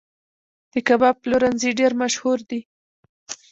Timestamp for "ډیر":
1.79-1.91